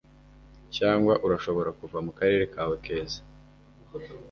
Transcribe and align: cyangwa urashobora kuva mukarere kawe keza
cyangwa 0.75 1.13
urashobora 1.25 1.69
kuva 1.79 1.97
mukarere 2.05 2.45
kawe 2.53 2.75
keza 2.85 3.19